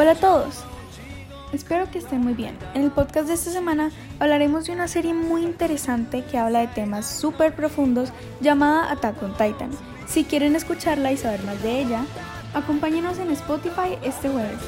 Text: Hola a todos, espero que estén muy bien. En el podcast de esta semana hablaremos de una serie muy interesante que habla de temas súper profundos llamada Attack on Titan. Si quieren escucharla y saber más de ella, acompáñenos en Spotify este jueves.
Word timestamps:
Hola 0.00 0.12
a 0.12 0.14
todos, 0.14 0.60
espero 1.52 1.90
que 1.90 1.98
estén 1.98 2.20
muy 2.20 2.32
bien. 2.32 2.56
En 2.74 2.84
el 2.84 2.92
podcast 2.92 3.26
de 3.26 3.34
esta 3.34 3.50
semana 3.50 3.90
hablaremos 4.20 4.66
de 4.66 4.72
una 4.72 4.86
serie 4.86 5.12
muy 5.12 5.42
interesante 5.42 6.22
que 6.22 6.38
habla 6.38 6.60
de 6.60 6.68
temas 6.68 7.04
súper 7.04 7.52
profundos 7.52 8.12
llamada 8.40 8.92
Attack 8.92 9.20
on 9.24 9.32
Titan. 9.32 9.70
Si 10.06 10.22
quieren 10.22 10.54
escucharla 10.54 11.10
y 11.10 11.16
saber 11.16 11.42
más 11.42 11.60
de 11.64 11.80
ella, 11.80 12.04
acompáñenos 12.54 13.18
en 13.18 13.32
Spotify 13.32 13.98
este 14.04 14.28
jueves. 14.28 14.60